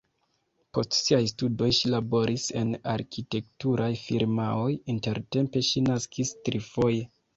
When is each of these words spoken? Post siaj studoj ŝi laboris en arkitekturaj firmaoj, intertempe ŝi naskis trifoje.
Post 0.75 0.95
siaj 0.99 1.19
studoj 1.31 1.67
ŝi 1.79 1.91
laboris 1.95 2.47
en 2.61 2.71
arkitekturaj 2.93 3.91
firmaoj, 4.07 4.73
intertempe 4.95 5.67
ŝi 5.69 5.85
naskis 5.93 6.33
trifoje. 6.49 7.07